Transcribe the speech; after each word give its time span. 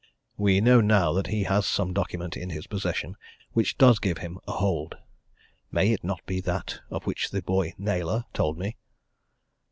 We 0.35 0.61
know 0.61 0.81
now 0.81 1.13
that 1.13 1.27
he 1.27 1.43
has 1.43 1.67
some 1.67 1.93
document 1.93 2.35
in 2.35 2.49
his 2.49 2.65
possession 2.65 3.17
which 3.51 3.77
does 3.77 3.99
give 3.99 4.17
him 4.17 4.39
a 4.47 4.53
hold 4.53 4.97
may 5.71 5.91
it 5.91 6.03
not 6.03 6.25
be 6.25 6.41
that 6.41 6.79
of 6.89 7.05
which 7.05 7.29
the 7.29 7.43
boy 7.43 7.75
Naylor 7.77 8.25
told 8.33 8.57
me?" 8.57 8.77